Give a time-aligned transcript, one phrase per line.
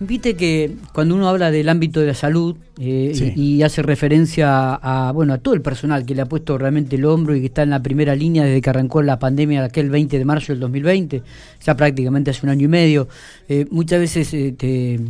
[0.00, 5.10] Viste que cuando uno habla del ámbito de la salud eh, y, hace referencia a,
[5.10, 7.64] bueno a todo el personal que le ha puesto realmente el hombro y que está
[7.64, 11.22] en la primera línea desde que arrancó la pandemia aquel 20 de marzo del 2020,
[11.64, 13.08] ya prácticamente hace un año y medio,
[13.48, 15.00] eh, muchas veces eh, te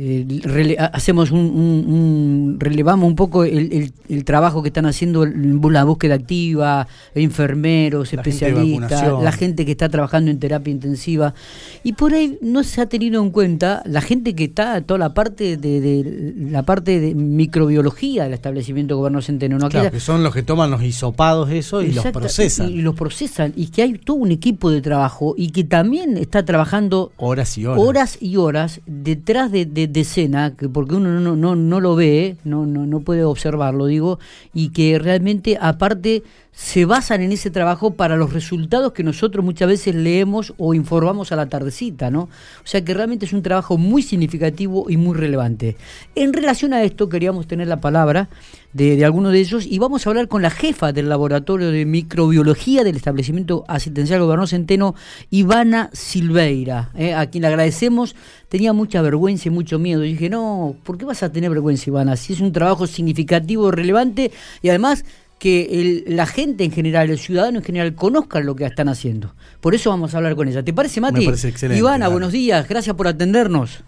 [0.00, 3.92] eh, hacemos un, relevamos un poco el,
[4.24, 10.38] trabajo que están haciendo la búsqueda activa, enfermeros, especialistas, la gente que está trabajando en
[10.38, 11.34] terapia intensiva.
[11.82, 15.14] Y por ahí no se ha tenido en cuenta la gente que está toda la
[15.14, 19.68] parte de, la parte de microbiología del establecimiento gobierno centeno, ¿no?
[19.68, 22.70] Claro, que son los que toman los hisopados eso y los procesan.
[22.70, 26.44] y, los procesan y que hay todo un equipo de trabajo y que también está
[26.44, 27.82] trabajando horas y horas.
[27.82, 32.36] horas y horas detrás de de, escena, que porque uno no, no, no lo ve,
[32.44, 34.18] no, no, no puede observarlo, digo,
[34.54, 36.22] y que realmente aparte
[36.58, 41.30] se basan en ese trabajo para los resultados que nosotros muchas veces leemos o informamos
[41.30, 42.22] a la tardecita, ¿no?
[42.22, 45.76] O sea que realmente es un trabajo muy significativo y muy relevante.
[46.16, 48.28] En relación a esto queríamos tener la palabra
[48.72, 51.86] de, de alguno de ellos y vamos a hablar con la jefa del laboratorio de
[51.86, 54.96] microbiología del establecimiento asistencial Gobernador Centeno,
[55.30, 57.14] Ivana Silveira, ¿eh?
[57.14, 58.16] a quien le agradecemos.
[58.48, 60.04] Tenía mucha vergüenza y mucho miedo.
[60.04, 62.16] Y dije, no, ¿por qué vas a tener vergüenza, Ivana?
[62.16, 65.04] Si es un trabajo significativo, relevante y además
[65.38, 69.34] que la gente en general, el ciudadano en general, conozcan lo que están haciendo.
[69.60, 70.62] Por eso vamos a hablar con ella.
[70.62, 71.20] ¿Te parece, Mati?
[71.20, 71.78] Me parece excelente.
[71.78, 73.84] Ivana, buenos días, gracias por atendernos.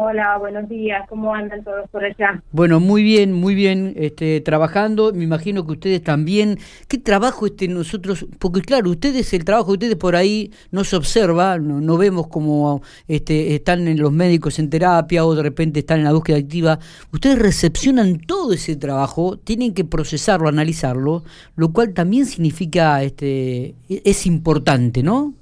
[0.00, 1.08] Hola, buenos días.
[1.08, 2.40] ¿Cómo andan todos por allá?
[2.52, 5.12] Bueno, muy bien, muy bien, este, trabajando.
[5.12, 6.56] Me imagino que ustedes también.
[6.86, 8.24] ¿Qué trabajo este nosotros?
[8.38, 12.80] Porque claro, ustedes el trabajo de ustedes por ahí no se observa, no, vemos como
[13.08, 16.78] este, están en los médicos en terapia o de repente están en la búsqueda activa.
[17.12, 21.24] Ustedes recepcionan todo ese trabajo, tienen que procesarlo, analizarlo,
[21.56, 25.34] lo cual también significa, este, es importante, ¿no?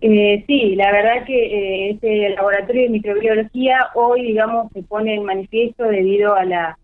[0.00, 5.24] Eh, sí, la verdad que eh, este laboratorio de microbiología hoy, digamos, se pone en
[5.24, 6.78] manifiesto debido a la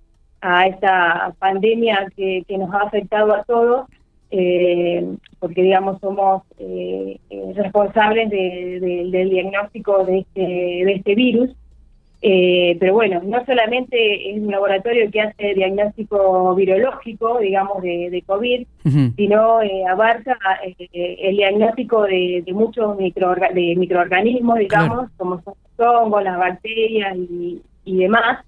[0.46, 3.88] a esta pandemia que, que nos ha afectado a todos,
[4.30, 11.50] eh, porque, digamos, somos eh, eh responsables de, del diagnóstico de este, de este virus.
[12.26, 18.66] Eh, pero bueno, no solamente es un laboratorio que hace diagnóstico virológico, digamos, de, COVID,
[19.14, 25.86] sino eh, abarca eh, el diagnóstico de, muchos micro, de microorganismos, digamos, como son los
[25.86, 28.42] hongos, las bacterias y, demás,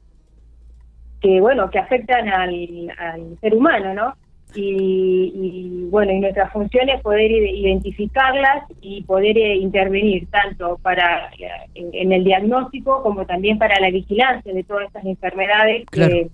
[1.21, 4.15] que bueno, que afectan al, al ser humano, ¿no?
[4.55, 11.49] Y, bueno, y nuestra función es poder identificarlas y poder eh, intervenir tanto para eh,
[11.75, 16.31] en, el diagnóstico como también para la vigilancia de todas estas enfermedades que,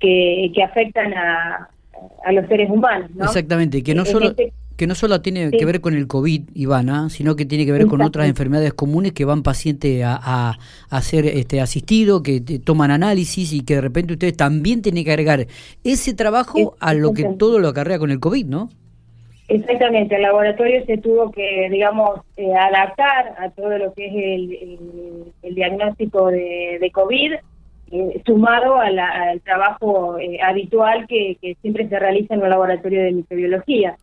[0.00, 1.70] que, afectan a,
[2.24, 3.10] a los seres humanos.
[3.14, 3.24] ¿no?
[3.24, 4.26] Exactamente, que no solo...
[4.30, 7.72] Este que no solo tiene que ver con el COVID, Ivana, sino que tiene que
[7.72, 10.56] ver con otras enfermedades comunes que van pacientes a,
[10.88, 15.10] a, ser este, asistido, que toman análisis y que de repente ustedes también tienen que
[15.10, 15.46] agregar
[15.82, 18.68] ese trabajo a lo que todo lo acarrea con el COVID, ¿no?
[19.48, 24.12] Exactamente, el laboratorio se tuvo que, digamos, eh, adaptar a todo lo que es
[25.42, 27.32] el, diagnóstico de, de COVID
[27.90, 33.96] eh, sumado al trabajo eh, habitual que, siempre se realiza en un laboratorio de microbiología.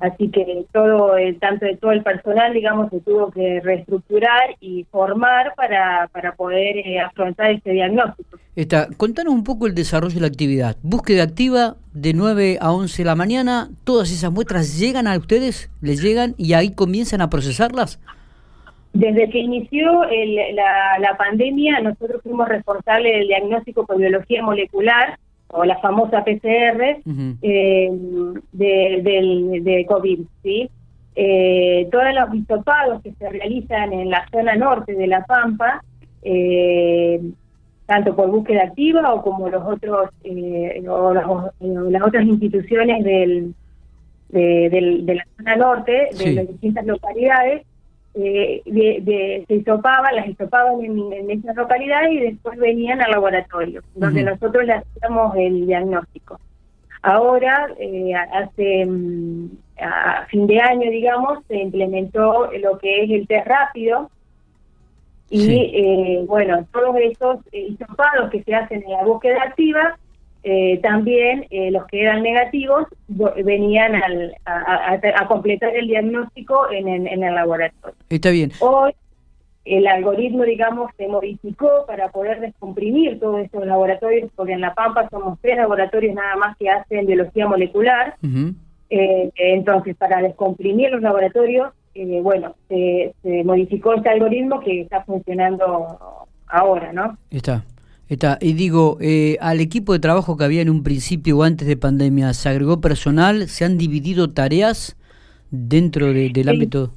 [0.00, 4.84] Así que todo, eh, tanto de todo el personal, digamos, se tuvo que reestructurar y
[4.90, 8.38] formar para, para poder afrontar este diagnóstico.
[8.54, 10.76] Está, contanos un poco el desarrollo de la actividad.
[10.82, 15.70] Búsqueda activa de 9 a 11 de la mañana, todas esas muestras llegan a ustedes,
[15.80, 17.98] les llegan y ahí comienzan a procesarlas.
[18.92, 25.78] Desde que inició la, pandemia, nosotros fuimos responsables del diagnóstico por biología molecular, o la
[25.78, 27.00] famosa PCR,
[27.42, 27.90] eh,
[28.52, 30.20] de, de, COVID.
[30.42, 30.70] ¿sí?
[31.14, 35.82] Eh, todos los hisopados que se realizan en la zona norte de La Pampa,
[36.22, 37.20] eh,
[37.86, 40.08] tanto por búsqueda activa o como los otros
[40.88, 43.54] o las, otras instituciones del,
[44.30, 47.62] de, de, la zona norte, de las distintas localidades,
[48.14, 53.82] eh, de, se hisopaban, las hisopaban en, en esa localidad y después venían al laboratorio,
[53.94, 56.38] donde nosotros le hacíamos el diagnóstico.
[57.02, 59.50] Ahora, eh, hace mm,
[59.80, 64.10] a fin de año, digamos, se implementó lo que es el test rápido,
[65.30, 69.98] y eh, bueno, todos esos hisopados que se hacen en la búsqueda activa
[70.44, 72.86] eh, también eh, los que eran negativos
[73.44, 73.94] venían
[74.44, 77.96] a, completar el diagnóstico en, el laboratorio.
[78.08, 78.50] Está bien.
[78.60, 78.92] Hoy
[79.64, 85.08] el algoritmo, digamos, se modificó para poder descomprimir todos estos laboratorios, porque en La Pampa
[85.08, 88.16] somos tres laboratorios nada más que hacen biología molecular.
[88.90, 93.14] Eh, entonces, para descomprimir los laboratorios, eh, bueno, se,
[93.44, 97.16] modificó este algoritmo que está funcionando ahora, ¿no?
[97.30, 97.64] Está.
[98.12, 98.36] Está.
[98.42, 101.78] Y digo, eh, al equipo de trabajo que había en un principio o antes de
[101.78, 103.48] pandemia, ¿se agregó personal?
[103.48, 104.98] ¿Se han dividido tareas
[105.50, 106.90] dentro del ámbito?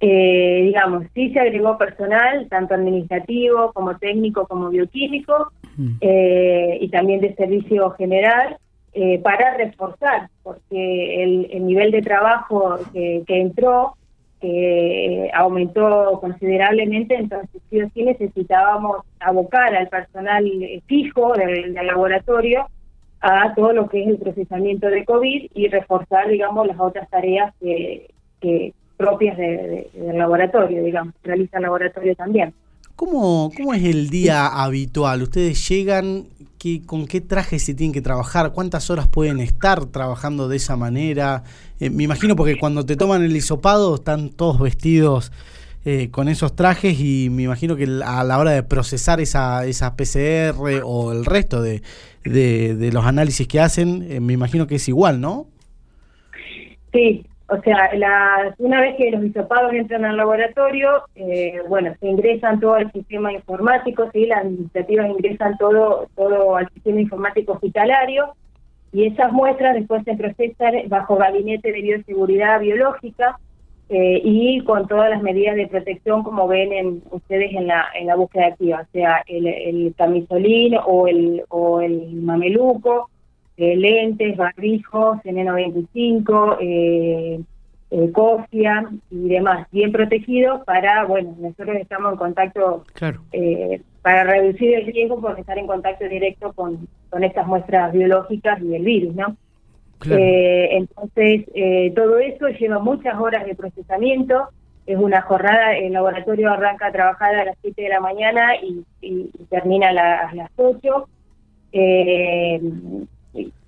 [0.00, 5.96] Eh, digamos, sí se agregó personal, tanto administrativo como técnico como bioquímico, mm.
[6.00, 8.56] eh, y también de servicio general,
[8.94, 13.97] eh, para reforzar, porque el, nivel de trabajo que, entró
[14.40, 20.44] que aumentó considerablemente, entonces sí o sí necesitábamos abocar al personal
[20.86, 22.68] fijo del, laboratorio
[23.20, 27.52] a todo lo que es el procesamiento de COVID y reforzar, digamos, las otras tareas
[27.60, 28.08] que,
[28.40, 32.54] que propias de, del laboratorio, digamos, realiza el laboratorio también.
[32.94, 35.22] ¿Cómo, ¿Cómo es el día habitual?
[35.22, 36.26] ¿Ustedes llegan?
[36.58, 38.52] ¿Qué, ¿Con qué trajes se tienen que trabajar?
[38.52, 41.44] ¿Cuántas horas pueden estar trabajando de esa manera?
[41.80, 45.32] Eh, me imagino porque cuando te toman el hisopado están todos vestidos
[45.84, 49.96] eh, con esos trajes y me imagino que a la hora de procesar esa, esa
[49.96, 51.82] PCR o el resto de,
[52.24, 55.46] de, los análisis que hacen, eh, me imagino que es igual, ¿no?
[56.92, 57.90] Sí, o sea,
[58.58, 63.32] una vez que los hisopados entran al laboratorio, eh, bueno, se ingresan todo al sistema
[63.32, 64.26] informático, ¿sí?
[64.26, 68.34] las administrativas ingresan todo, todo al sistema informático hospitalario
[68.92, 73.38] y esas muestras después se procesan bajo gabinete de bioseguridad biológica
[73.88, 78.08] eh, y con todas las medidas de protección como ven en, ustedes en la, en
[78.08, 83.08] la búsqueda activa, o sea, el, el camisolín o el, o el mameluco,
[83.58, 87.40] eh, lentes, barbijos, N95, eh,
[87.90, 92.84] eh, cofia y demás, bien protegidos para, bueno, nosotros estamos en contacto
[93.32, 98.62] eh, para reducir el riesgo por estar en contacto directo con, con estas muestras biológicas
[98.62, 99.36] y el virus, ¿no?
[100.00, 101.46] entonces,
[101.96, 104.48] todo eso lleva muchas horas de procesamiento,
[104.86, 108.84] es una jornada, el laboratorio arranca a trabajar a las 7 de la mañana y,
[109.50, 111.08] termina a, las 8.
[111.72, 112.60] Eh,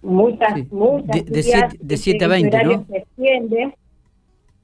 [0.02, 2.84] muchas, muchas de, 7 a 20, ¿no?
[2.86, 3.74] Se extiende,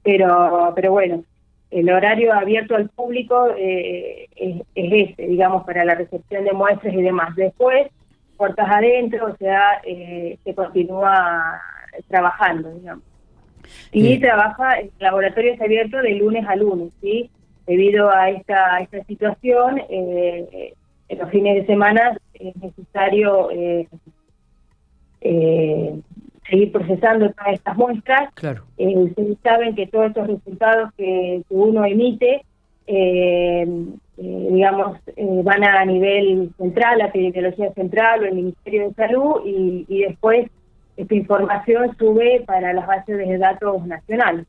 [0.03, 1.23] pero, pero bueno,
[1.69, 6.93] el horario abierto al público eh, es, es ese, digamos, para la recepción de muestras
[6.93, 7.35] y demás.
[7.35, 7.87] Después,
[8.37, 11.61] puertas adentro, o sea, eh, se continúa
[12.07, 13.03] trabajando, digamos.
[13.91, 17.29] Y trabaja, el laboratorio es abierto de lunes a lunes, ¿sí?
[17.65, 20.73] Debido a esta, esta situación, eh,
[21.09, 23.49] en los fines de semana es necesario
[25.27, 26.01] eh, eh,
[26.49, 28.33] seguir procesando todas estas muestras.
[28.33, 28.63] Claro.
[28.77, 32.45] Eh, ustedes saben que todos estos resultados que, uno emite,
[32.87, 33.67] eh,
[34.17, 34.97] eh, digamos,
[35.43, 40.49] van a nivel central, la epidemiología central o el Ministerio de Salud, y, y después
[40.95, 44.45] esta información sube para las bases de datos nacionales.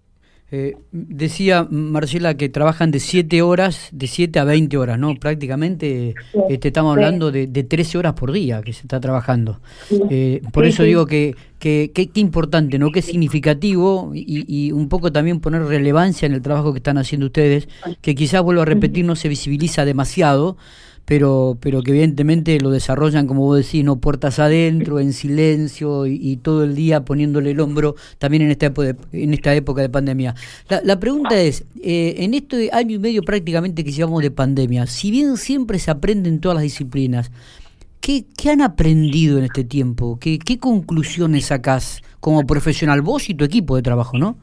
[0.51, 5.15] Eh, decía Marcela que trabajan de 7 horas, de 7 a 20 horas, ¿no?
[5.17, 6.15] Prácticamente
[6.49, 9.61] este, estamos hablando de, de, 13 horas por día que se está trabajando.
[10.09, 12.93] Eh, por eso digo que qué que, importante, ¿no?
[12.93, 17.27] Qué significativo y, y, un poco también poner relevancia en el trabajo que están haciendo
[17.27, 17.69] ustedes,
[18.01, 20.57] que quizás, vuelvo a repetir, no se visibiliza demasiado
[21.09, 26.37] pero, pero que evidentemente lo desarrollan, como vos decís, no puertas adentro, en silencio y,
[26.37, 29.89] todo el día poniéndole el hombro también en esta, época de, en esta época de
[29.89, 30.35] pandemia.
[30.69, 34.87] La, la pregunta es, eh, en este año y medio prácticamente que llevamos de pandemia,
[34.87, 37.31] si bien siempre se aprende en todas las disciplinas,
[38.03, 40.19] ¿qué, qué han aprendido en este tiempo?
[40.21, 44.37] ¿Qué, ¿Qué conclusiones sacás como profesional vos y tu equipo de trabajo, no?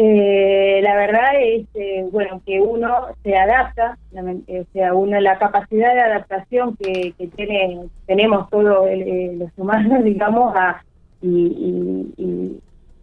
[0.00, 5.92] Eh, la verdad es, eh, bueno, que uno se adapta, o sea, uno la capacidad
[5.92, 10.84] de adaptación que, que tiene, tenemos todos eh, los humanos, digamos, a,
[11.20, 12.14] y,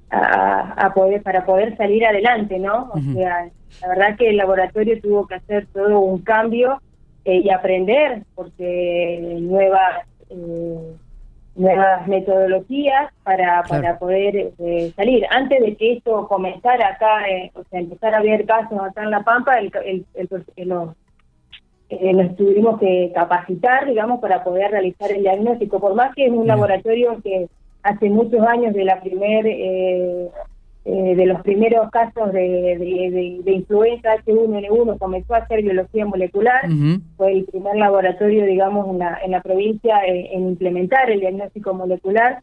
[0.09, 2.89] a, poder para poder salir adelante, ¿no?
[2.93, 3.49] O sea,
[3.81, 6.81] la verdad que el laboratorio tuvo que hacer todo un cambio
[7.25, 10.05] eh, y aprender, porque nuevas
[11.55, 15.25] nuevas metodologías para, para poder eh, salir.
[15.29, 19.11] Antes de que esto comenzara acá, eh, o sea, empezar a haber casos acá en
[19.11, 20.89] La Pampa, el, el, el, los,
[21.89, 25.79] eh, nos tuvimos que capacitar, digamos, para poder realizar el diagnóstico.
[25.79, 27.47] Por más que es un laboratorio que
[27.83, 29.45] hace muchos años de la primer
[30.87, 36.61] eh, de los primeros casos de, de, influenza H1N1 comenzó a hacer biología molecular,
[37.17, 42.39] fue el primer laboratorio, digamos, en la, en la provincia en, implementar el diagnóstico molecular,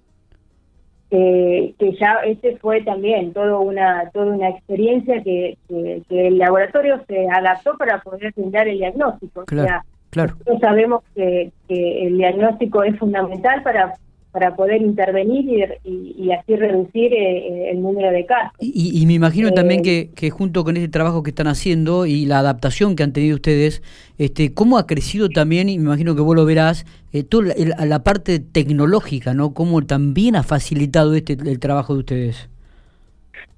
[1.13, 7.01] eh, que ya este fue también todo una toda una experiencia que, que, el laboratorio
[7.07, 9.45] se adaptó para poder brindar el diagnóstico.
[9.45, 10.33] Claro, claro.
[10.33, 13.95] Nosotros sabemos que, que el diagnóstico es fundamental para
[14.33, 18.53] para poder intervenir y, así reducir eh, el número de casos.
[18.59, 22.39] Y, me imagino también que, que, junto con este trabajo que están haciendo y la
[22.39, 23.83] adaptación que han tenido ustedes,
[24.19, 26.87] este, cómo ha crecido también, y me imagino que vos lo verás,
[27.29, 29.53] toda la, la, parte tecnológica, ¿no?
[29.53, 32.49] Cómo también ha facilitado este el trabajo de ustedes.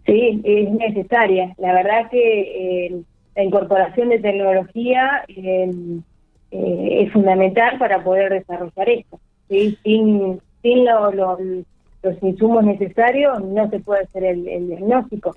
[0.07, 1.55] Sí, es necesaria.
[1.59, 3.05] La verdad que
[3.37, 5.71] la incorporación de tecnología eh,
[6.51, 9.19] eh, es fundamental para poder desarrollar esto.
[9.49, 9.77] ¿sí?
[9.83, 15.37] Sin, sin los insumos necesarios no se puede hacer el, diagnóstico.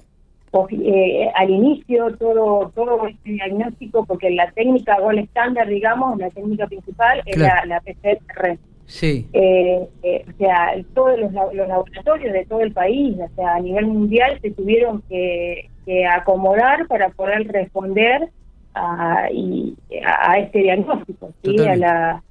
[0.71, 6.65] Eh, al inicio todo todo este diagnóstico, porque la técnica gol estándar, digamos, la técnica
[6.65, 8.57] principal es la, la PCR.
[8.85, 9.27] Sí.
[9.33, 14.39] o sea, todos los, los, laboratorios de todo el país, o sea, a nivel mundial,
[14.41, 15.69] se tuvieron que,
[16.09, 18.29] acomodar para poder responder
[18.73, 21.31] a, y, a, este diagnóstico.
[21.43, 21.59] ¿sí?
[21.67, 22.23] A la,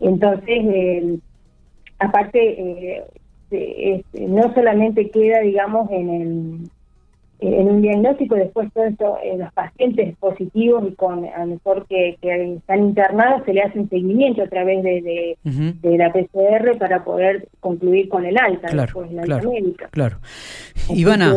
[0.00, 1.18] entonces, eh,
[2.02, 3.04] aparte,
[3.50, 6.70] eh, no solamente queda, digamos, en el
[7.42, 11.86] en un diagnóstico, después todo esto, en los pacientes positivos y con a lo mejor
[11.88, 17.02] que, están internados, se le hace un seguimiento a través de, de, la PCR para
[17.04, 19.88] poder concluir con el alta, claro, la claro, médica.
[19.90, 20.18] Claro.
[20.90, 21.34] Ivana,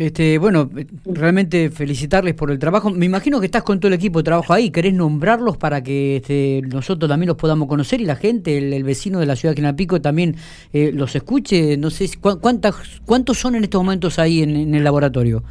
[0.00, 0.68] este, bueno,
[1.04, 2.90] realmente felicitarles por el trabajo.
[2.90, 4.70] Me imagino que estás con todo el equipo de trabajo ahí.
[4.70, 9.20] ¿Querés nombrarlos para que este, nosotros también los podamos conocer y la gente, el, vecino
[9.20, 10.36] de la ciudad de Quinapico también
[10.72, 11.76] eh, los escuche?
[11.76, 15.42] No sé, cuántas, ¿cuántos son en estos momentos ahí en, el laboratorio?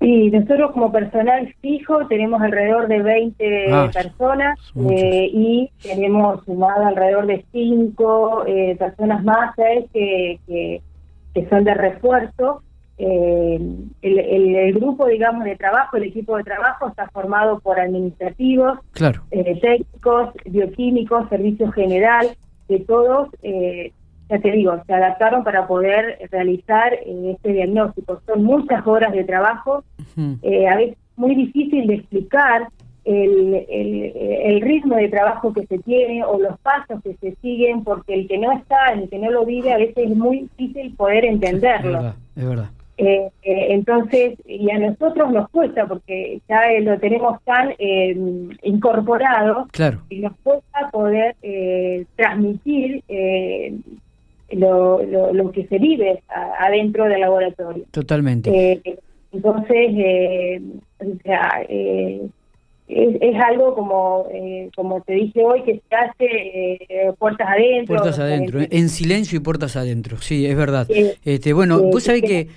[0.00, 4.58] Sí, nosotros como personal fijo tenemos alrededor de 20 ah, personas
[4.90, 10.80] eh, y tenemos sumado alrededor de 5 eh, personas más que, que,
[11.34, 12.62] que son de refuerzo
[13.02, 13.58] eh,
[14.02, 18.78] el, grupo, digamos, de trabajo, el equipo de trabajo está formado por administrativos,
[19.30, 22.28] eh, técnicos, bioquímicos, servicio general,
[22.68, 23.92] que todos, eh,
[24.28, 28.20] ya te digo, se adaptaron para poder realizar este diagnóstico.
[28.26, 29.82] Son muchas horas de trabajo,
[30.18, 32.68] a veces muy difícil de explicar
[33.06, 38.12] el, el, ritmo de trabajo que se tiene o los pasos que se siguen, porque
[38.12, 41.24] el que no está, el que no lo vive, a veces es muy difícil poder
[41.24, 41.88] entenderlo.
[41.88, 42.14] es verdad.
[42.36, 42.70] Es verdad.
[43.00, 48.14] Eh, eh, entonces, y a nosotros nos cuesta, porque ya lo tenemos tan eh,
[48.62, 50.02] incorporado, claro.
[50.10, 51.34] y nos cuesta poder
[52.16, 53.02] transmitir
[54.50, 56.22] lo, lo, que se vive
[56.58, 57.84] adentro del laboratorio.
[57.90, 58.82] Totalmente.
[59.32, 60.62] entonces,
[60.98, 61.62] o sea,
[62.90, 67.96] es, algo como eh, como te dije hoy que se hace eh, puertas adentro.
[67.96, 70.88] Puertas adentro en silencio y puertas adentro sí es verdad.
[71.24, 72.48] Este bueno vos sabés que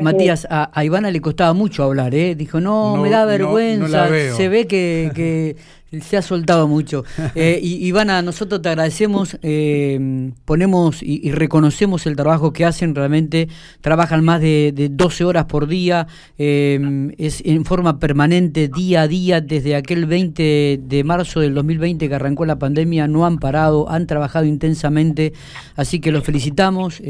[0.00, 4.66] Matías a, Ivana le costaba mucho hablar eh dijo no, me da vergüenza se ve
[4.66, 5.56] que, que
[6.02, 7.04] se ha soltado mucho.
[7.36, 13.48] Eh, y, Ivana, nosotros te agradecemos, eh, ponemos y, reconocemos el trabajo que hacen, realmente
[13.80, 16.06] trabajan más de, 12 horas por día,
[16.38, 22.08] eh, es en forma permanente, día a día, desde aquel 20 de marzo del 2020
[22.08, 25.32] que arrancó la pandemia, no han parado, han trabajado intensamente,
[25.74, 27.02] así que los felicitamos,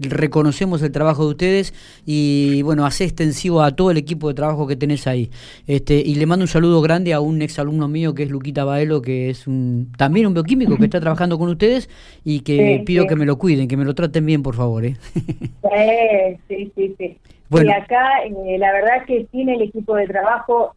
[0.00, 4.66] reconocemos el trabajo de ustedes y bueno, hace extensivo a todo el equipo de trabajo
[4.66, 5.30] que tenés ahí.
[5.66, 8.64] Este, y le mando un saludo grande a un ex alumno mío que es Luquita
[8.64, 11.88] Baelo, que es un también un bioquímico que está trabajando con ustedes
[12.24, 14.84] y que pido que me lo cuiden, que me lo traten bien, por favor.
[14.84, 14.96] ¿eh?
[16.48, 17.18] Sí, sí, sí.
[17.52, 20.74] Y acá, eh, la verdad que tiene el equipo de trabajo,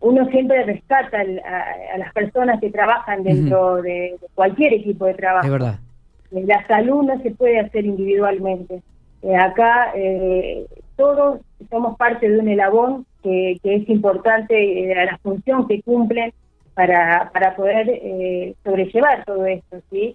[0.00, 5.44] uno siempre rescata a, las personas que trabajan dentro de, cualquier equipo de trabajo.
[5.44, 5.78] Es verdad.
[6.32, 8.80] Eh, la salud no se puede hacer individualmente.
[9.38, 9.92] acá
[10.96, 11.40] todos
[11.70, 16.32] somos parte de un elabón que, que es importante a la función que cumplen
[16.78, 20.14] para, para poder eh, sobrellevar todo esto, ¿sí?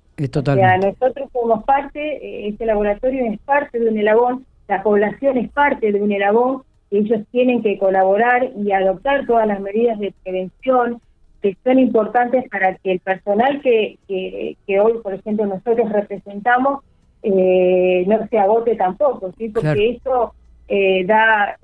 [0.78, 5.92] nosotros somos parte, eh, este laboratorio es parte de un elabón, la población es parte
[5.92, 11.02] de un elabón, ellos tienen que colaborar y adoptar todas las medidas de prevención
[11.42, 16.82] que son importantes para que el personal que, que, hoy, por ejemplo, nosotros representamos,
[17.24, 19.50] eh, no se agote tampoco, ¿sí?
[19.50, 20.34] Porque eso
[20.70, 21.58] eh, da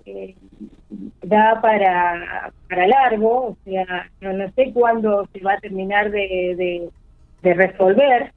[1.22, 6.90] da para, para largo, o sea, no, no sé cuándo se va a terminar de,
[7.42, 8.34] de, resolver,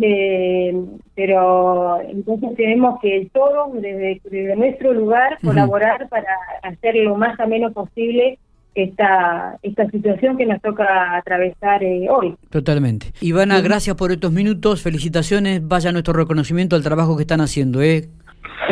[0.00, 0.74] eh,
[1.14, 7.72] pero entonces tenemos que todos, desde, desde nuestro lugar, colaborar para hacer lo más ameno
[7.72, 8.38] posible
[8.74, 12.34] esta, esta situación que nos toca atravesar eh, hoy.
[12.50, 13.12] Totalmente.
[13.20, 17.82] Ivana, gracias por estos minutos, felicitaciones, vaya nuestro reconocimiento al trabajo que están haciendo.
[17.82, 18.08] ¿eh?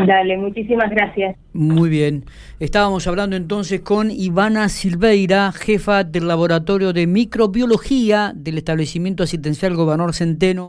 [0.07, 1.37] Dale, muchísimas gracias.
[1.53, 2.25] Muy bien.
[2.61, 10.15] Estábamos hablando entonces con Ivana Silveira, jefa del Laboratorio de Microbiología del establecimiento asistencial Gobernador
[10.15, 10.61] Centeno.